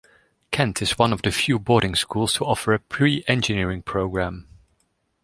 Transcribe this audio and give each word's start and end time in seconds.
Kent 0.49 0.81
is 0.81 0.97
one 0.97 1.13
of 1.13 1.21
a 1.25 1.31
few 1.31 1.59
boarding 1.59 1.93
schools 1.93 2.33
to 2.33 2.43
offer 2.45 2.73
a 2.73 2.79
pre-engineering 2.79 3.83
program. 3.83 4.47